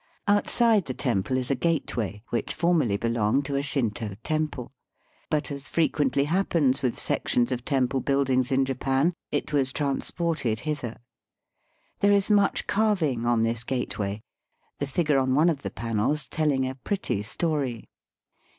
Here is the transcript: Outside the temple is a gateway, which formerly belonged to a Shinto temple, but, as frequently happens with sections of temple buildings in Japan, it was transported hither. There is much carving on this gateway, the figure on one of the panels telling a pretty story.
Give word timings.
Outside 0.27 0.85
the 0.85 0.95
temple 0.95 1.37
is 1.37 1.51
a 1.51 1.55
gateway, 1.55 2.23
which 2.29 2.55
formerly 2.55 2.97
belonged 2.97 3.45
to 3.45 3.55
a 3.55 3.61
Shinto 3.61 4.15
temple, 4.23 4.71
but, 5.29 5.51
as 5.51 5.69
frequently 5.69 6.23
happens 6.23 6.81
with 6.81 6.97
sections 6.97 7.51
of 7.51 7.63
temple 7.63 7.99
buildings 7.99 8.51
in 8.51 8.65
Japan, 8.65 9.13
it 9.31 9.53
was 9.53 9.71
transported 9.71 10.61
hither. 10.61 10.97
There 11.99 12.11
is 12.13 12.31
much 12.31 12.65
carving 12.65 13.27
on 13.27 13.43
this 13.43 13.63
gateway, 13.63 14.21
the 14.79 14.87
figure 14.87 15.19
on 15.19 15.35
one 15.35 15.49
of 15.49 15.61
the 15.61 15.69
panels 15.69 16.27
telling 16.27 16.67
a 16.67 16.73
pretty 16.73 17.21
story. 17.21 17.87